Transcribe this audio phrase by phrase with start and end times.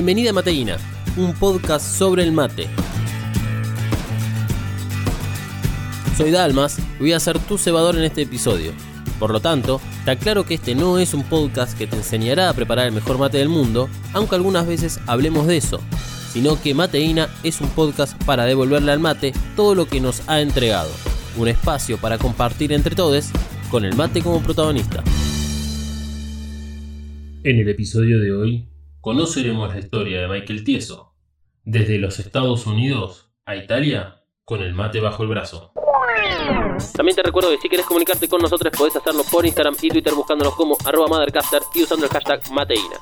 [0.00, 0.78] Bienvenida a Mateína,
[1.18, 2.68] un podcast sobre el mate.
[6.16, 8.72] Soy Dalmas y voy a ser tu cebador en este episodio.
[9.18, 12.54] Por lo tanto, te aclaro que este no es un podcast que te enseñará a
[12.54, 15.82] preparar el mejor mate del mundo, aunque algunas veces hablemos de eso,
[16.32, 20.40] sino que Mateína es un podcast para devolverle al mate todo lo que nos ha
[20.40, 20.90] entregado,
[21.36, 23.28] un espacio para compartir entre todos
[23.70, 25.04] con el mate como protagonista.
[27.44, 31.14] En el episodio de hoy conoceremos la historia de Michael Tieso,
[31.64, 35.72] desde los Estados Unidos a Italia con el mate bajo el brazo.
[36.94, 40.14] También te recuerdo que si quieres comunicarte con nosotros podés hacerlo por Instagram y Twitter
[40.14, 42.96] buscándonos como arroba mothercaster y usando el hashtag mateína.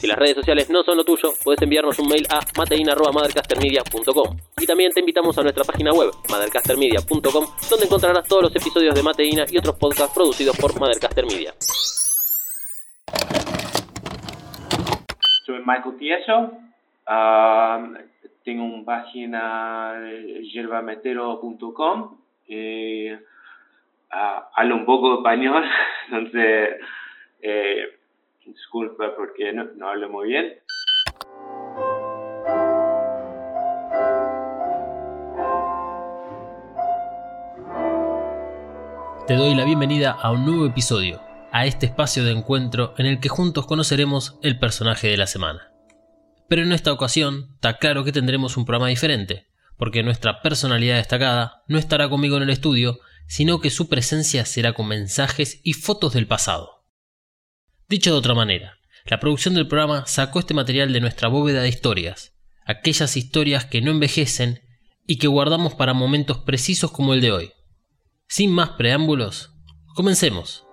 [0.00, 4.66] Si las redes sociales no son lo tuyo, puedes enviarnos un mail a mateina.mothercastermedia.com Y
[4.66, 9.44] también te invitamos a nuestra página web, mothercastermedia.com, donde encontrarás todos los episodios de Mateína
[9.50, 11.54] y otros podcasts producidos por Mothercaster Media.
[15.50, 16.52] Soy Michael Tieso.
[17.06, 17.88] ah,
[18.44, 19.94] tengo una página
[20.42, 22.18] yerbametero.com.
[22.46, 23.18] Eh,
[24.12, 25.64] ah, hablo un poco español,
[26.06, 26.76] entonces
[27.42, 27.98] eh,
[28.46, 30.54] disculpa porque no hablo muy bien.
[39.26, 41.20] Te doy la bienvenida a un nuevo episodio,
[41.52, 45.72] a este espacio de encuentro en el que juntos conoceremos el personaje de la semana.
[46.48, 51.62] Pero en esta ocasión, está claro que tendremos un programa diferente, porque nuestra personalidad destacada
[51.68, 56.12] no estará conmigo en el estudio, sino que su presencia será con mensajes y fotos
[56.12, 56.84] del pasado.
[57.88, 61.68] Dicho de otra manera, la producción del programa sacó este material de nuestra bóveda de
[61.68, 62.34] historias,
[62.66, 64.60] aquellas historias que no envejecen
[65.06, 67.52] y que guardamos para momentos precisos como el de hoy.
[68.28, 69.54] Sin más preámbulos,
[69.94, 70.69] comencemos.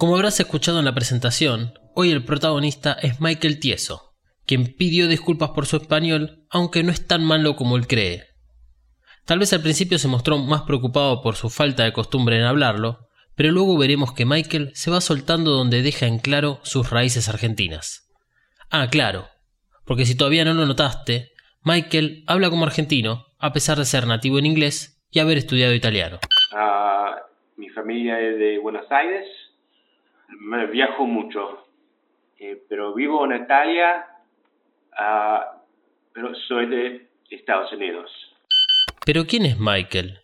[0.00, 4.14] Como habrás escuchado en la presentación, hoy el protagonista es Michael Tieso,
[4.46, 8.24] quien pidió disculpas por su español, aunque no es tan malo como él cree.
[9.26, 13.08] Tal vez al principio se mostró más preocupado por su falta de costumbre en hablarlo,
[13.36, 18.10] pero luego veremos que Michael se va soltando donde deja en claro sus raíces argentinas.
[18.70, 19.28] Ah, claro,
[19.84, 21.32] porque si todavía no lo notaste,
[21.62, 26.20] Michael habla como argentino, a pesar de ser nativo en inglés y haber estudiado italiano.
[26.54, 27.16] Ah,
[27.58, 29.26] mi familia es de Buenos Aires.
[30.38, 31.66] Me viajo mucho,
[32.38, 34.06] eh, pero vivo en Italia,
[34.98, 35.62] ah,
[36.12, 38.10] pero soy de Estados Unidos.
[39.04, 40.20] Pero ¿quién es Michael?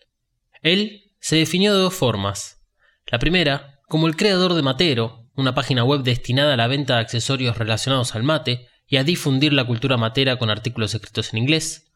[0.62, 2.64] Él se definió de dos formas.
[3.06, 7.00] La primera, como el creador de Matero, una página web destinada a la venta de
[7.00, 11.92] accesorios relacionados al mate y a difundir la cultura matera con artículos escritos en inglés.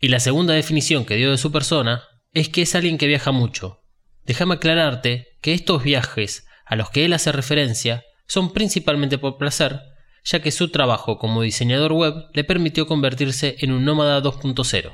[0.00, 2.02] Y la segunda definición que dio de su persona
[2.32, 3.82] es que es alguien que viaja mucho.
[4.24, 9.80] Déjame aclararte que estos viajes a los que él hace referencia son principalmente por placer,
[10.24, 14.92] ya que su trabajo como diseñador web le permitió convertirse en un nómada 2.0.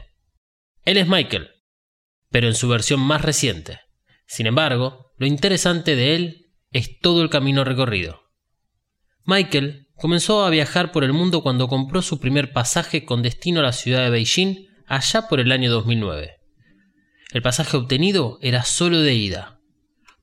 [0.84, 1.50] Él es Michael,
[2.30, 3.80] pero en su versión más reciente.
[4.26, 8.22] Sin embargo, lo interesante de él es todo el camino recorrido.
[9.24, 13.64] Michael comenzó a viajar por el mundo cuando compró su primer pasaje con destino a
[13.64, 16.36] la ciudad de Beijing allá por el año 2009.
[17.32, 19.57] El pasaje obtenido era solo de ida,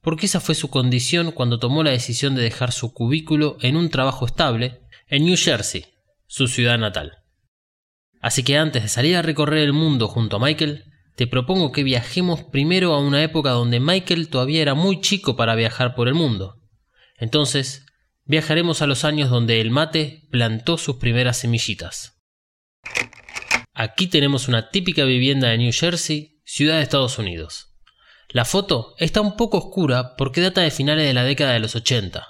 [0.06, 3.90] porque esa fue su condición cuando tomó la decisión de dejar su cubículo en un
[3.90, 5.84] trabajo estable en New Jersey,
[6.28, 7.24] su ciudad natal.
[8.22, 10.84] Así que antes de salir a recorrer el mundo junto a Michael,
[11.16, 15.56] te propongo que viajemos primero a una época donde Michael todavía era muy chico para
[15.56, 16.62] viajar por el mundo.
[17.18, 17.88] Entonces,
[18.26, 22.22] viajaremos a los años donde el mate plantó sus primeras semillitas.
[23.74, 27.75] Aquí tenemos una típica vivienda de New Jersey, ciudad de Estados Unidos.
[28.30, 31.76] La foto está un poco oscura porque data de finales de la década de los
[31.76, 32.24] 80.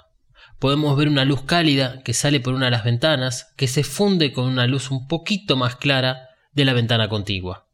[0.60, 4.32] Podemos ver una luz cálida que sale por una de las ventanas que se funde
[4.32, 7.66] con una luz un poquito más clara de la ventana contigua.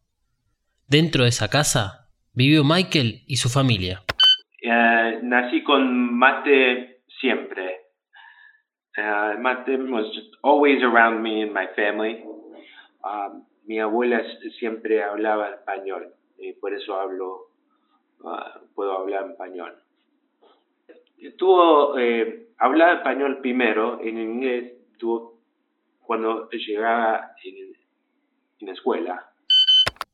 [0.88, 4.02] Dentro de esa casa vivió Michael y su familia.
[4.62, 7.80] Eh, nací con mate siempre.
[8.96, 10.06] Uh, mate was
[10.42, 12.22] always around me my family.
[13.04, 14.22] Um, mi abuela
[14.58, 17.51] siempre hablaba español y por eso hablo,
[18.74, 19.74] puedo hablar español.
[21.38, 25.40] Tuvo, eh, español primero, en inglés tuvo
[26.00, 27.74] cuando llegaba en,
[28.60, 29.32] en la escuela.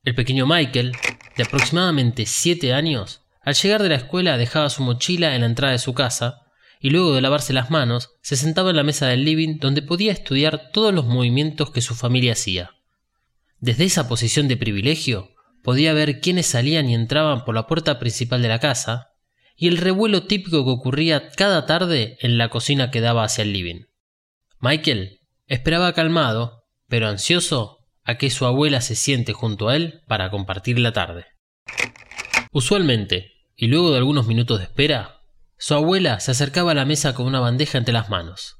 [0.03, 0.93] El pequeño Michael,
[1.35, 5.71] de aproximadamente 7 años, al llegar de la escuela dejaba su mochila en la entrada
[5.71, 6.45] de su casa
[6.79, 10.11] y luego de lavarse las manos se sentaba en la mesa del living donde podía
[10.11, 12.71] estudiar todos los movimientos que su familia hacía.
[13.59, 15.31] Desde esa posición de privilegio
[15.63, 19.09] podía ver quiénes salían y entraban por la puerta principal de la casa
[19.55, 23.51] y el revuelo típico que ocurría cada tarde en la cocina que daba hacia el
[23.51, 23.85] living.
[24.59, 30.31] Michael esperaba calmado, pero ansioso a que su abuela se siente junto a él para
[30.31, 31.25] compartir la tarde.
[32.51, 35.21] Usualmente, y luego de algunos minutos de espera,
[35.57, 38.57] su abuela se acercaba a la mesa con una bandeja entre las manos.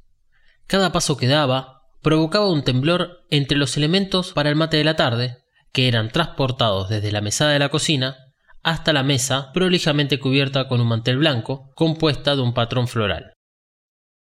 [0.68, 4.96] Cada paso que daba provocaba un temblor entre los elementos para el mate de la
[4.96, 5.38] tarde,
[5.72, 8.18] que eran transportados desde la mesada de la cocina
[8.64, 13.34] hasta la mesa prolijamente cubierta con un mantel blanco compuesta de un patrón floral.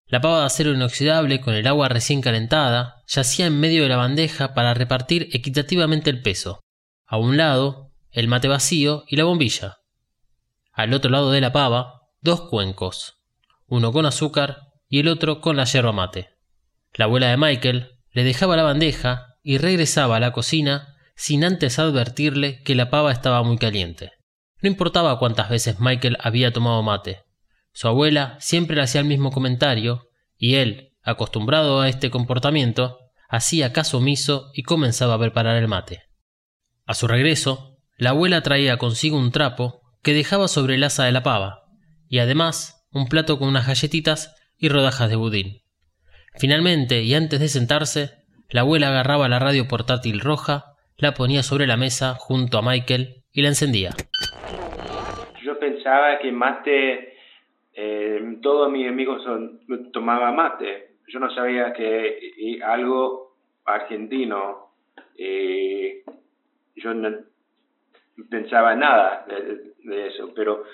[0.07, 3.97] La pava de acero inoxidable con el agua recién calentada yacía en medio de la
[3.97, 6.61] bandeja para repartir equitativamente el peso.
[7.07, 9.79] A un lado, el mate vacío y la bombilla.
[10.73, 13.19] Al otro lado de la pava, dos cuencos,
[13.67, 16.31] uno con azúcar y el otro con la yerba mate.
[16.95, 21.79] La abuela de Michael le dejaba la bandeja y regresaba a la cocina sin antes
[21.79, 24.13] advertirle que la pava estaba muy caliente.
[24.61, 27.23] No importaba cuántas veces Michael había tomado mate.
[27.73, 33.73] Su abuela siempre le hacía el mismo comentario, y él, acostumbrado a este comportamiento, hacía
[33.73, 36.03] caso omiso y comenzaba a preparar el mate.
[36.87, 41.13] A su regreso, la abuela traía consigo un trapo que dejaba sobre el asa de
[41.13, 41.63] la pava,
[42.09, 45.63] y además un plato con unas galletitas y rodajas de budín.
[46.37, 51.67] Finalmente, y antes de sentarse, la abuela agarraba la radio portátil roja la ponía sobre
[51.67, 53.91] la mesa junto a Michael y la encendía.
[55.43, 57.17] Yo pensaba que mate,
[57.75, 59.61] eh, todos mis amigos son,
[59.93, 60.97] tomaban mate.
[61.09, 64.71] Yo no sabía que algo argentino,
[65.19, 66.03] eh,
[66.77, 67.11] yo no
[68.31, 70.65] pensaba nada de, eso, pero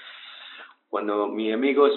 [0.89, 1.93] cuando mis amigos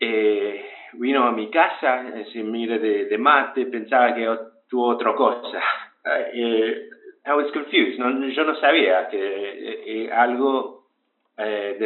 [0.00, 0.64] eh,
[0.94, 4.28] vino a mi casa, sin mire de, de mate, pensaba que
[4.68, 5.60] tuvo otra cosa.
[6.06, 6.90] Eh,
[7.26, 7.98] I was confused.
[7.98, 10.90] yo no sabía que eh, eh, algo
[11.38, 11.78] eh,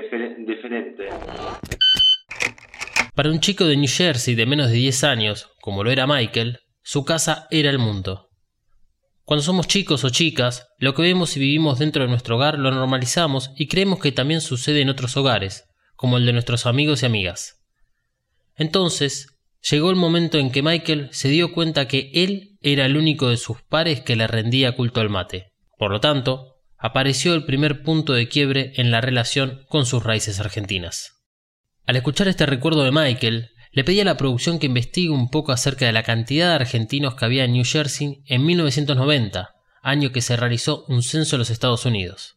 [0.47, 1.09] diferente.
[3.15, 6.59] Para un chico de New Jersey de menos de 10 años, como lo era Michael,
[6.83, 8.29] su casa era el mundo.
[9.25, 12.71] Cuando somos chicos o chicas, lo que vemos y vivimos dentro de nuestro hogar lo
[12.71, 17.07] normalizamos y creemos que también sucede en otros hogares, como el de nuestros amigos y
[17.07, 17.65] amigas.
[18.57, 19.39] Entonces,
[19.71, 23.37] Llegó el momento en que Michael se dio cuenta que él era el único de
[23.37, 25.53] sus pares que le rendía culto al mate.
[25.77, 30.41] Por lo tanto, apareció el primer punto de quiebre en la relación con sus raíces
[30.41, 31.13] argentinas.
[31.87, 35.53] Al escuchar este recuerdo de Michael, le pedí a la producción que investigue un poco
[35.53, 39.51] acerca de la cantidad de argentinos que había en New Jersey en 1990,
[39.83, 42.37] año que se realizó un censo en los Estados Unidos.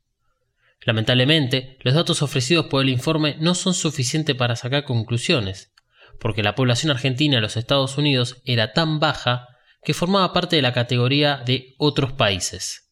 [0.83, 5.73] Lamentablemente, los datos ofrecidos por el informe no son suficientes para sacar conclusiones,
[6.19, 9.47] porque la población argentina en los Estados Unidos era tan baja
[9.83, 12.91] que formaba parte de la categoría de otros países.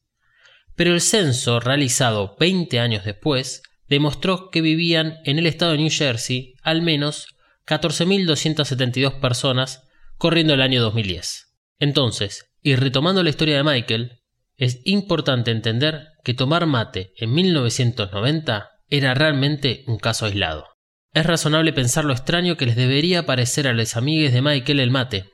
[0.76, 5.90] Pero el censo realizado 20 años después demostró que vivían en el estado de New
[5.92, 7.28] Jersey al menos
[7.68, 9.84] 14.272 personas
[10.18, 11.48] corriendo el año 2010.
[11.80, 14.20] Entonces, y retomando la historia de Michael,
[14.58, 20.66] es importante entender que tomar mate en 1990 era realmente un caso aislado.
[21.14, 24.92] Es razonable pensar lo extraño que les debería parecer a los amigues de Michael el
[24.92, 25.26] mate.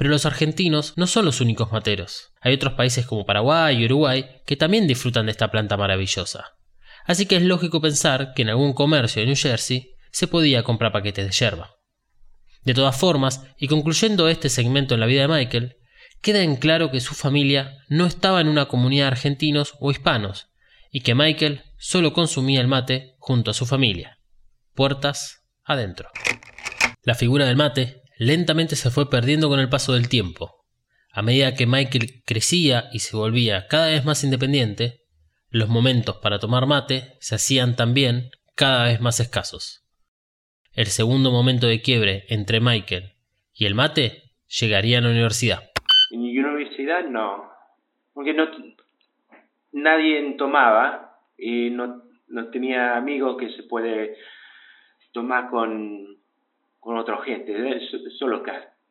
[0.00, 2.32] Pero los argentinos no son los únicos materos.
[2.40, 6.54] Hay otros países como Paraguay y Uruguay que también disfrutan de esta planta maravillosa.
[7.04, 10.90] Así que es lógico pensar que en algún comercio de New Jersey se podía comprar
[10.90, 11.74] paquetes de yerba.
[12.64, 15.76] De todas formas, y concluyendo este segmento en la vida de Michael,
[16.22, 20.48] queda en claro que su familia no estaba en una comunidad de argentinos o hispanos,
[20.90, 24.16] y que Michael solo consumía el mate junto a su familia
[24.74, 26.08] puertas adentro.
[27.02, 30.66] La figura del mate lentamente se fue perdiendo con el paso del tiempo.
[31.10, 35.06] A medida que Michael crecía y se volvía cada vez más independiente,
[35.48, 39.86] los momentos para tomar mate se hacían también cada vez más escasos.
[40.74, 43.14] El segundo momento de quiebre entre Michael
[43.54, 45.70] y el mate llegaría a la universidad.
[46.10, 47.50] En la universidad no,
[48.12, 48.50] porque no
[49.72, 54.18] nadie tomaba y no, no tenía amigos que se puede
[55.12, 56.19] tomar con,
[56.80, 57.80] con otra gente, ¿eh?
[58.18, 58.42] solo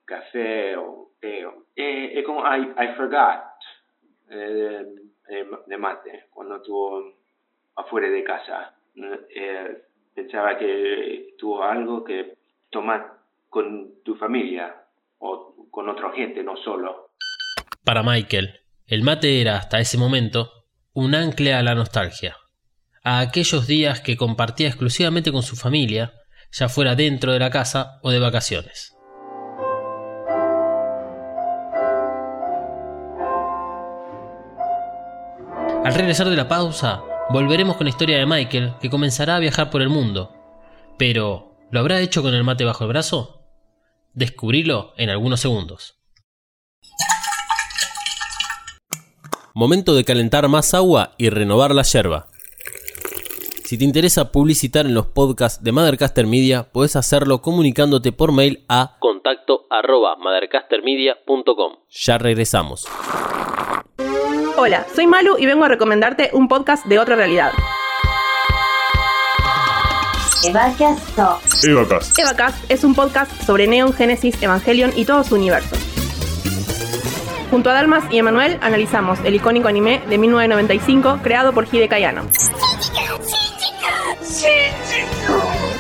[0.05, 1.41] café o té.
[1.75, 3.43] Eh, es como I, I forgot
[4.29, 4.86] eh,
[5.67, 7.13] de, mate cuando estuvo
[7.75, 8.75] afuera de casa.
[10.13, 12.38] pensaba que tuvo algo que
[12.69, 13.17] tomar
[13.50, 14.75] con tu familia
[15.19, 17.12] o con otra gente, no solo.
[17.84, 20.51] Para Michael, el mate era hasta ese momento
[20.93, 22.36] un ancla a la nostalgia
[23.03, 26.13] a aquellos días que compartía exclusivamente con su familia,
[26.51, 28.96] ya fuera dentro de la casa o de vacaciones.
[35.86, 39.70] Al regresar de la pausa, volveremos con la historia de Michael, que comenzará a viajar
[39.70, 40.36] por el mundo.
[40.98, 43.41] Pero, ¿lo habrá hecho con el mate bajo el brazo?
[44.13, 46.00] Descubrilo en algunos segundos.
[49.56, 52.27] Momento de calentar más agua y renovar la yerba.
[53.69, 58.65] Si te interesa publicitar en los podcasts de Mothercaster Media, puedes hacerlo comunicándote por mail
[58.67, 60.17] a contacto arroba.
[61.91, 62.88] Ya regresamos.
[64.57, 67.51] Hola, soy Malu y vengo a recomendarte un podcast de otra realidad.
[70.43, 71.19] Evacast.
[71.63, 72.17] Evacast.
[72.17, 75.75] Evacast es un podcast sobre Neon, Genesis, Evangelion y todo su universo.
[77.51, 82.23] Junto a Dalmas y Emanuel analizamos el icónico anime de 1995 creado por Hide Kayano.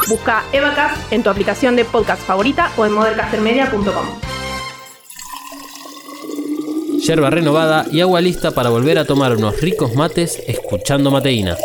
[0.09, 4.19] Busca Evacast en tu aplicación de podcast favorita o en mothercastermedia.com.
[6.99, 11.55] Yerba renovada y agua lista para volver a tomar unos ricos mates escuchando mateína.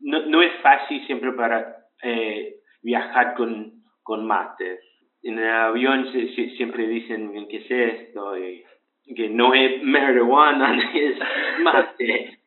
[0.00, 4.80] No, no es fácil siempre para eh, viajar con, con mates.
[5.22, 8.64] En el avión se- se- siempre dicen qué es esto y
[9.14, 11.16] que no es marihuana, es
[11.62, 12.37] mate.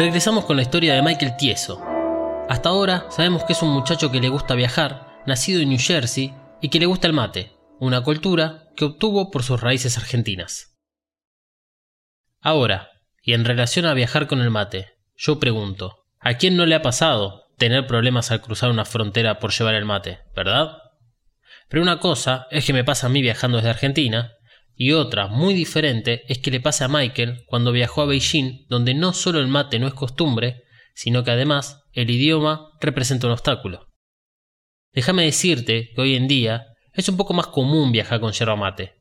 [0.00, 1.78] Regresamos con la historia de Michael Tieso.
[2.48, 6.32] Hasta ahora sabemos que es un muchacho que le gusta viajar, nacido en New Jersey
[6.62, 10.80] y que le gusta el mate, una cultura que obtuvo por sus raíces argentinas.
[12.40, 12.88] Ahora,
[13.22, 14.88] y en relación a viajar con el mate,
[15.18, 19.52] yo pregunto, ¿a quién no le ha pasado tener problemas al cruzar una frontera por
[19.52, 20.78] llevar el mate, verdad?
[21.68, 24.32] Pero una cosa es que me pasa a mí viajando desde Argentina,
[24.82, 28.94] y otra, muy diferente, es que le pase a Michael cuando viajó a Beijing, donde
[28.94, 30.62] no solo el mate no es costumbre,
[30.94, 33.90] sino que además el idioma representa un obstáculo.
[34.94, 38.94] Déjame decirte que hoy en día es un poco más común viajar con yerba mate,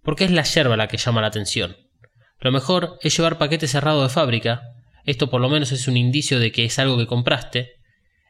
[0.00, 1.76] porque es la yerba la que llama la atención.
[2.40, 4.62] Lo mejor es llevar paquete cerrado de fábrica,
[5.04, 7.74] esto por lo menos es un indicio de que es algo que compraste,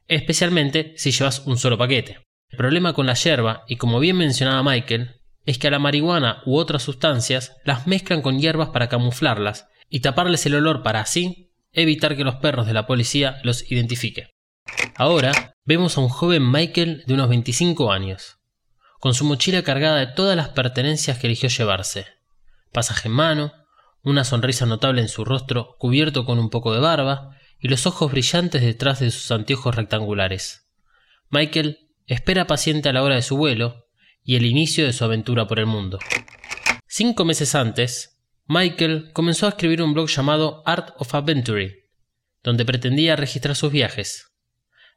[0.08, 2.18] especialmente si llevas un solo paquete.
[2.48, 5.15] El problema con la yerba, y como bien mencionaba Michael,
[5.46, 10.00] es que a la marihuana u otras sustancias las mezclan con hierbas para camuflarlas y
[10.00, 14.28] taparles el olor para así evitar que los perros de la policía los identifiquen.
[14.96, 18.38] Ahora vemos a un joven Michael de unos 25 años,
[18.98, 22.06] con su mochila cargada de todas las pertenencias que eligió llevarse,
[22.72, 23.52] pasaje en mano,
[24.02, 28.10] una sonrisa notable en su rostro cubierto con un poco de barba y los ojos
[28.10, 30.68] brillantes detrás de sus anteojos rectangulares.
[31.30, 33.85] Michael espera paciente a la hora de su vuelo
[34.26, 35.98] y el inicio de su aventura por el mundo.
[36.86, 41.72] Cinco meses antes, Michael comenzó a escribir un blog llamado Art of Adventuring,
[42.42, 44.32] donde pretendía registrar sus viajes.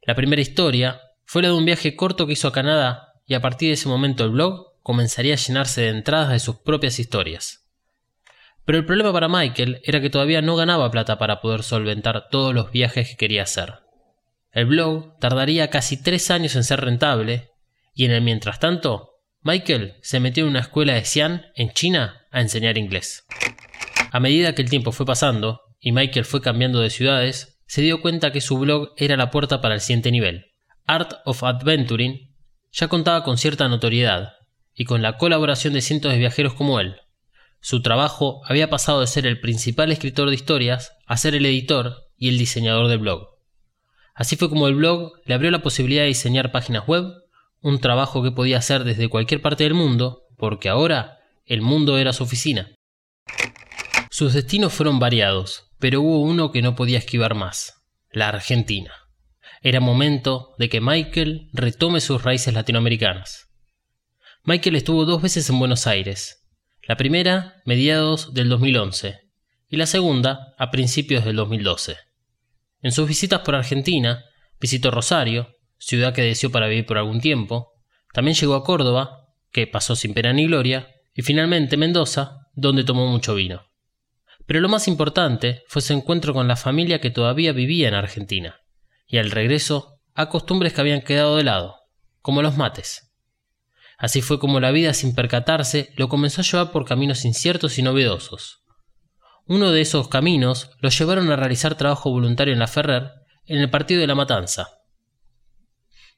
[0.02, 3.42] La primera historia fue la de un viaje corto que hizo a Canadá y a
[3.42, 7.68] partir de ese momento el blog comenzaría a llenarse de entradas de sus propias historias.
[8.66, 12.56] Pero el problema para Michael era que todavía no ganaba plata para poder solventar todos
[12.56, 13.76] los viajes que quería hacer.
[14.52, 17.52] El blog tardaría casi tres años en ser rentable
[17.94, 22.26] y en el mientras tanto, Michael se metió en una escuela de Xi'an, en China,
[22.30, 23.26] a enseñar inglés.
[24.12, 28.02] A medida que el tiempo fue pasando y Michael fue cambiando de ciudades, se dio
[28.02, 30.52] cuenta que su blog era la puerta para el siguiente nivel.
[30.86, 32.36] Art of Adventuring
[32.72, 34.34] ya contaba con cierta notoriedad
[34.74, 36.98] y con la colaboración de cientos de viajeros como él.
[37.62, 42.10] Su trabajo había pasado de ser el principal escritor de historias a ser el editor
[42.18, 43.28] y el diseñador del blog.
[44.16, 47.06] Así fue como el blog le abrió la posibilidad de diseñar páginas web,
[47.62, 52.14] un trabajo que podía hacer desde cualquier parte del mundo, porque ahora el mundo era
[52.14, 52.72] su oficina.
[54.10, 58.92] Sus destinos fueron variados, pero hubo uno que no podía esquivar más, la Argentina.
[59.62, 63.50] Era momento de que Michael retome sus raíces latinoamericanas.
[64.44, 66.46] Michael estuvo dos veces en Buenos Aires,
[66.88, 69.20] la primera mediados del 2011
[69.68, 71.98] y la segunda a principios del 2012.
[72.82, 74.24] En sus visitas por Argentina,
[74.60, 77.74] visitó Rosario, ciudad que deseó para vivir por algún tiempo,
[78.14, 83.08] también llegó a Córdoba, que pasó sin pena ni gloria, y finalmente Mendoza, donde tomó
[83.08, 83.64] mucho vino.
[84.46, 88.62] Pero lo más importante fue su encuentro con la familia que todavía vivía en Argentina,
[89.08, 91.76] y al regreso a costumbres que habían quedado de lado,
[92.22, 93.14] como los mates.
[93.98, 97.82] Así fue como la vida sin percatarse lo comenzó a llevar por caminos inciertos y
[97.82, 98.64] novedosos.
[99.46, 103.12] Uno de esos caminos lo llevaron a realizar trabajo voluntario en la Ferrer,
[103.46, 104.79] en el partido de la Matanza.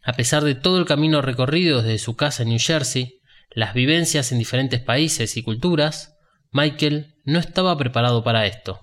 [0.04, 4.32] A pesar de todo el camino recorrido desde su casa en New Jersey, las vivencias
[4.32, 6.18] en diferentes países y culturas,
[6.52, 8.82] Michael no estaba preparado para esto.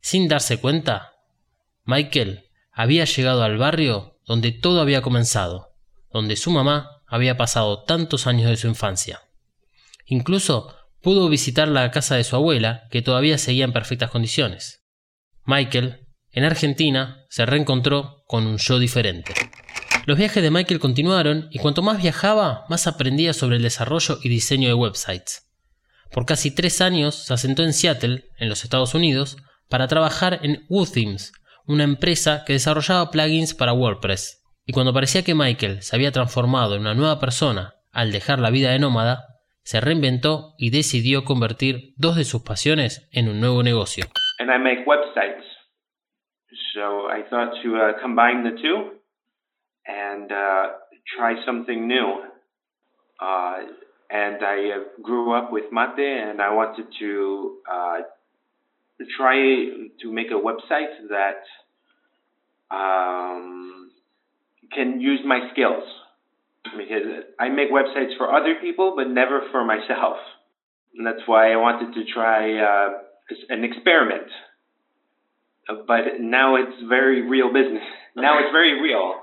[0.00, 1.12] Sin darse cuenta,
[1.84, 5.74] Michael había llegado al barrio donde todo había comenzado,
[6.12, 9.20] donde su mamá había pasado tantos años de su infancia.
[10.04, 14.84] Incluso pudo visitar la casa de su abuela, que todavía seguía en perfectas condiciones.
[15.44, 19.34] Michael, en Argentina, se reencontró con un yo diferente.
[20.08, 24.30] Los viajes de Michael continuaron y cuanto más viajaba, más aprendía sobre el desarrollo y
[24.30, 25.46] diseño de websites.
[26.10, 29.36] Por casi tres años se asentó en Seattle, en los Estados Unidos,
[29.68, 31.34] para trabajar en WooThemes,
[31.66, 34.42] una empresa que desarrollaba plugins para WordPress.
[34.64, 38.48] Y cuando parecía que Michael se había transformado en una nueva persona al dejar la
[38.48, 39.26] vida de nómada,
[39.62, 44.06] se reinventó y decidió convertir dos de sus pasiones en un nuevo negocio.
[44.38, 45.44] And I make websites.
[46.72, 48.42] So I thought to uh, combine
[49.88, 50.66] and uh,
[51.16, 52.22] try something new.
[53.20, 53.56] Uh,
[54.10, 57.98] and I uh, grew up with mate, and I wanted to uh,
[59.16, 59.36] try
[60.02, 61.42] to make a website that
[62.74, 63.90] um,
[64.72, 65.84] can use my skills
[66.76, 70.16] because I make websites for other people, but never for myself.
[70.94, 72.88] And that's why I wanted to try uh,
[73.48, 74.28] an experiment.
[75.86, 77.84] But now it's very real business.
[78.16, 79.14] Now it's very real.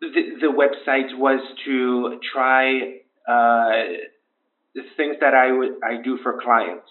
[0.00, 0.08] The,
[0.40, 3.96] the website was to try uh,
[4.74, 6.88] the things that I would I do for clients.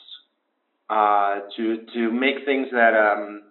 [0.90, 3.42] Uh, to to make things that um,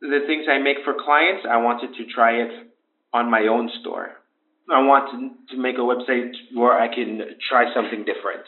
[0.00, 2.72] the things I make for clients, I wanted to try it
[3.12, 4.16] on my own store.
[4.70, 5.10] I want
[5.50, 8.46] to, make a website where I can try something different.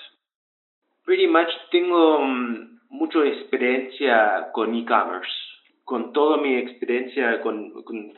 [1.04, 5.30] Pretty much tengo um, mucha experiencia con e-commerce.
[5.84, 8.12] Con toda mi experiencia con, con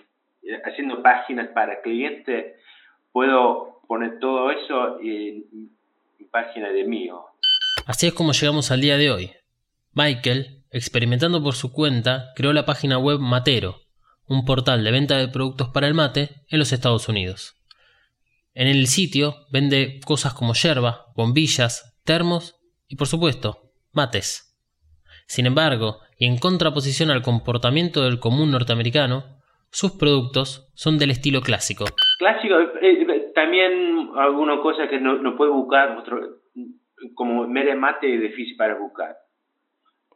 [0.64, 2.54] haciendo páginas para clientes,
[3.12, 5.44] puedo poner todo eso en
[6.18, 7.24] mi página de mío.
[7.86, 9.32] Así es como llegamos al día de hoy.
[9.92, 13.80] Michael, experimentando por su cuenta, creó la página web Matero,
[14.26, 17.56] un portal de venta de productos para el mate en los Estados Unidos.
[18.54, 22.56] En el sitio vende cosas como yerba, bombillas, termos
[22.88, 24.56] y por supuesto, mates.
[25.26, 29.33] Sin embargo, y en contraposición al comportamiento del común norteamericano,
[29.74, 31.84] sus productos son del estilo clásico.
[32.20, 36.20] Clásico, eh, eh, también alguna cosa que no, no puede buscar, otro,
[37.14, 39.16] como mere mate es difícil para buscar.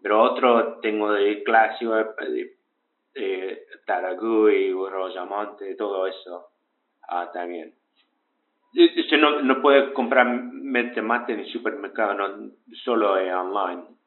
[0.01, 2.57] Pero otro tengo de clásico, de,
[3.14, 6.51] de Taragui, Rosamonte, todo eso
[7.09, 7.75] ah, también.
[8.73, 12.53] Usted no, no puede comprar mate en el supermercado, no
[12.85, 13.98] solo online.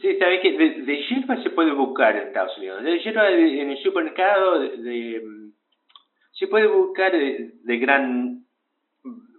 [0.00, 2.82] Sí, sabe que de, de yerba se puede buscar en Estados Unidos.
[2.82, 5.50] De yerba en el supermercado de,
[6.32, 8.44] se puede buscar de, gran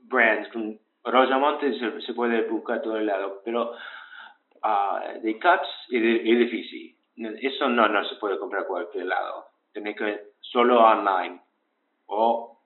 [0.04, 0.50] brands.
[0.50, 3.72] Con Rosamonte se, se puede buscar todo el lado, pero
[4.64, 6.96] uh, de cups es, es, difícil.
[7.42, 9.48] Eso no, no se puede comprar a cualquier lado.
[9.74, 11.42] Tiene que solo online
[12.06, 12.58] o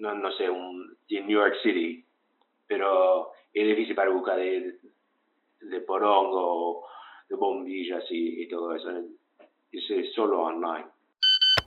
[0.00, 2.04] no, no sé, un, en New York City,
[2.66, 4.78] pero es difícil para buscar de,
[5.60, 6.86] de porongo,
[7.28, 8.88] de bombillas y, todo eso.
[9.70, 10.86] Es solo online.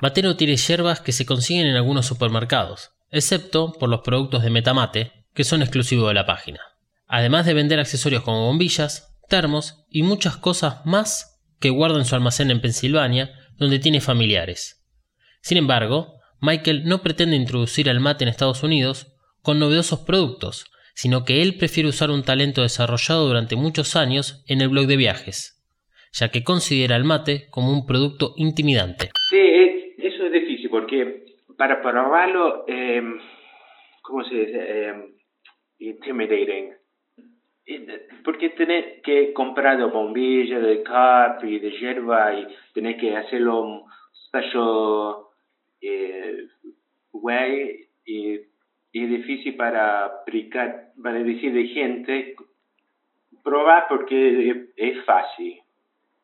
[0.02, 5.12] Matero tiene hierbas que se consiguen en algunos supermercados, excepto por los productos de Metamate,
[5.34, 6.60] que son exclusivos de la página.
[7.08, 12.16] Además de vender accesorios como bombillas, termos y muchas cosas más que guarda en su
[12.16, 14.86] almacén en Pensilvania, donde tiene familiares.
[15.42, 19.08] Sin embargo, Michael no pretende introducir el mate en Estados Unidos
[19.42, 20.66] con novedosos productos,
[21.02, 24.98] sino que él prefiere usar un talento desarrollado durante muchos años en el blog de
[24.98, 25.58] viajes,
[26.12, 29.10] ya que considera el mate como un producto intimidante.
[29.30, 31.24] Sí, eso es difícil porque
[31.58, 33.02] para probarlo, eh,
[34.02, 34.60] ¿cómo se dice?
[34.60, 34.94] Eh,
[35.80, 36.74] intimidating.
[38.26, 43.62] Porque tener que comprar de bombilla, de cup y de hierba y tener que hacerlo
[43.62, 43.84] un
[44.28, 45.16] special
[45.80, 46.46] eh,
[47.14, 48.49] way y,
[48.92, 52.36] y, difícil para aplicar, para decir de gente,
[53.44, 55.60] probar porque es, es fácil.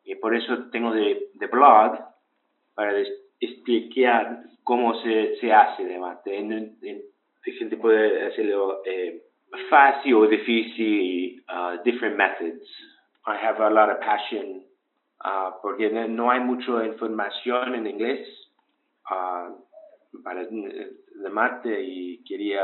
[0.04, 1.98] Y por eso tengo de, blog
[2.74, 2.92] para
[3.40, 6.76] explicar cómo se, se hace en,
[7.46, 9.22] la gente puede hacerlo eh,
[9.70, 12.66] fácil o difícil, uh, different methods.
[13.26, 14.62] I have a lot of passion
[15.24, 18.28] uh, porque no hay mucha información en inglés
[19.10, 19.52] uh,
[20.22, 22.62] para de mate y quería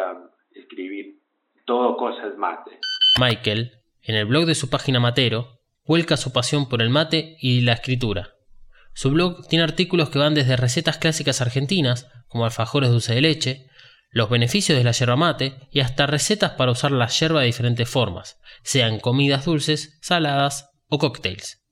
[0.55, 1.18] escribir
[1.64, 2.78] todo cosas mate.
[3.20, 7.61] Michael, en el blog de su página Matero, vuelca su pasión por el mate y
[7.62, 8.35] la escritura.
[8.94, 13.66] Su blog tiene artículos que van desde recetas clásicas argentinas, como alfajores dulce de leche,
[14.11, 17.88] los beneficios de la yerba mate y hasta recetas para usar la yerba de diferentes
[17.88, 21.64] formas, sean comidas dulces, saladas o cócteles.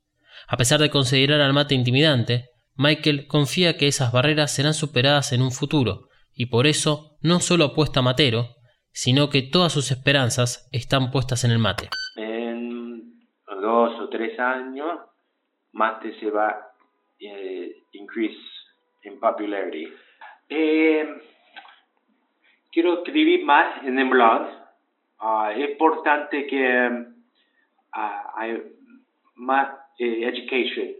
[0.48, 2.48] A pesar de considerar al mate intimidante,
[2.82, 7.64] Michael confía que esas barreras serán superadas en un futuro, y por eso no solo
[7.66, 8.56] apuesta a Matero,
[8.90, 11.90] sino que todas sus esperanzas están puestas en el mate.
[12.16, 13.20] En
[13.60, 14.98] dos o tres años,
[15.72, 16.72] mate se va a
[17.20, 18.40] eh, increase
[19.04, 19.86] in popularity.
[20.48, 21.06] Eh,
[22.72, 24.48] quiero escribir más en el blog.
[25.18, 26.90] Ah, es importante que
[27.92, 28.56] ah, hay
[29.34, 30.99] más eh, education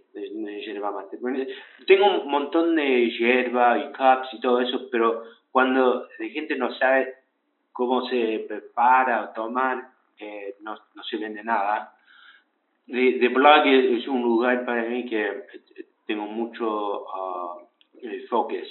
[1.21, 1.49] mate.
[1.87, 6.73] Tengo un montón de yerba y cups y todo eso, pero cuando la gente no
[6.75, 7.15] sabe
[7.73, 11.95] cómo se prepara o tomar, eh, no, no, se vende nada.
[12.87, 17.69] De, blog es, un lugar para mí que eh, tengo mucho uh,
[18.29, 18.69] focus.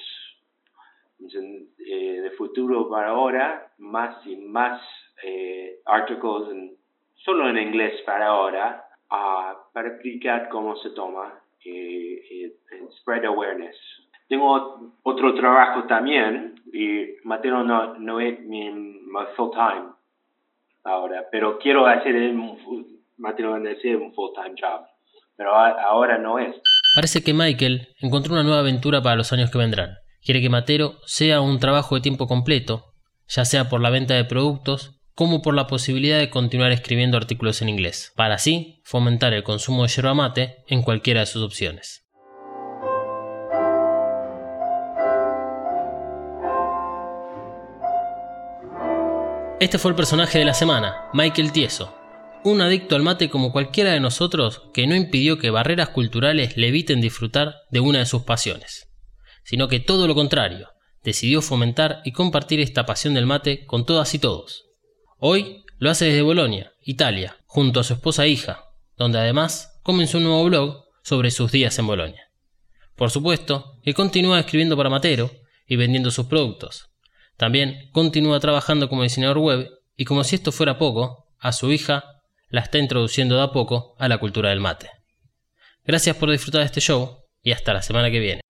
[1.17, 4.81] de futuro para ahora, más y más
[5.85, 6.77] artículos, en,
[7.15, 12.19] solo en inglés para ahora, para explicar cómo se toma y,
[13.01, 13.75] spread awareness.
[14.27, 18.69] Tengo otro trabajo también y Mateo no, no es mi,
[19.35, 19.89] full time
[20.83, 24.85] ahora, pero quiero hacer un, Mateo hacer un full time job,
[25.35, 26.55] pero ahora no es.
[26.95, 29.97] Parece que Michael encontró una nueva aventura para los años que vendrán.
[30.23, 32.93] Quiere que Matero sea un trabajo de tiempo completo,
[33.27, 37.61] ya sea por la venta de productos como por la posibilidad de continuar escribiendo artículos
[37.61, 42.05] en inglés, para así fomentar el consumo de yerba mate en cualquiera de sus opciones.
[49.59, 51.93] Este fue el personaje de la semana, Michael Tieso,
[52.45, 56.69] un adicto al mate como cualquiera de nosotros que no impidió que barreras culturales le
[56.69, 58.87] eviten disfrutar de una de sus pasiones,
[59.43, 60.69] sino que todo lo contrario,
[61.03, 64.68] decidió fomentar y compartir esta pasión del mate con todas y todos.
[65.21, 68.63] Hoy lo hace desde Bolonia, Italia, junto a su esposa e hija,
[68.95, 72.31] donde además comenzó un nuevo blog sobre sus días en Bolonia.
[72.95, 75.29] Por supuesto que continúa escribiendo para Matero
[75.67, 76.89] y vendiendo sus productos.
[77.35, 82.21] También continúa trabajando como diseñador web y como si esto fuera poco, a su hija
[82.47, 84.89] la está introduciendo de a poco a la cultura del mate.
[85.83, 88.41] Gracias por disfrutar de este show y hasta la semana que viene.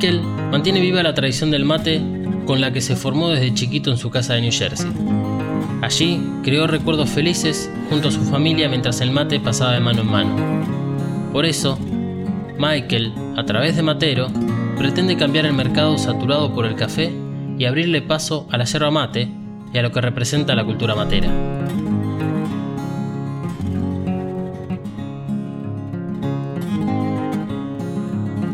[0.00, 2.00] Michael mantiene viva la tradición del mate
[2.46, 4.90] con la que se formó desde chiquito en su casa de New Jersey.
[5.82, 10.06] Allí creó recuerdos felices junto a su familia mientras el mate pasaba de mano en
[10.06, 11.32] mano.
[11.34, 11.78] Por eso,
[12.58, 14.28] Michael, a través de Matero,
[14.78, 17.12] pretende cambiar el mercado saturado por el café
[17.58, 19.28] y abrirle paso a la yerba mate
[19.70, 21.28] y a lo que representa la cultura matera.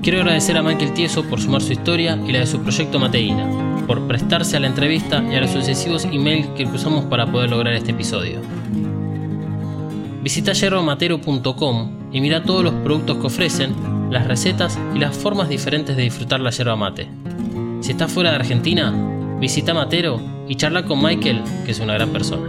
[0.06, 3.82] Quiero agradecer a Michael Tieso por sumar su historia y la de su proyecto Mateína,
[3.88, 7.74] por prestarse a la entrevista y a los sucesivos emails que cruzamos para poder lograr
[7.74, 8.40] este episodio.
[10.22, 13.74] Visita yerbamatero.com y mira todos los productos que ofrecen,
[14.08, 17.08] las recetas y las formas diferentes de disfrutar la yerba mate.
[17.80, 18.94] Si estás fuera de Argentina,
[19.40, 22.48] visita Matero y charla con Michael, que es una gran persona.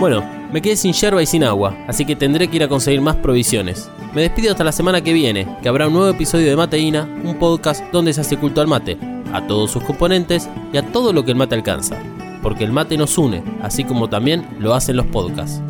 [0.00, 3.00] Bueno, me quedé sin yerba y sin agua, así que tendré que ir a conseguir
[3.00, 3.88] más provisiones.
[4.14, 7.38] Me despido hasta la semana que viene, que habrá un nuevo episodio de Mateína, un
[7.38, 8.98] podcast donde se hace culto al mate,
[9.32, 11.96] a todos sus componentes y a todo lo que el mate alcanza.
[12.42, 15.62] Porque el mate nos une, así como también lo hacen los podcasts.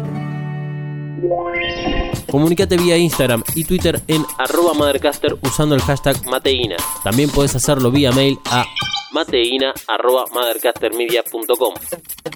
[2.29, 6.77] Comunicate vía Instagram y Twitter en arroba Mothercaster usando el hashtag Mateína.
[7.05, 8.65] También puedes hacerlo vía mail a
[9.13, 11.75] mateina.mothercastermedia.com.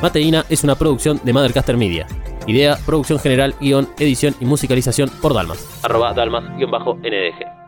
[0.00, 2.06] Mateina es una producción de Mothercaster Media.
[2.46, 5.66] Idea, producción general, guion, edición y musicalización por Dalmas.
[5.82, 7.59] Arroba Dalmas-NDG.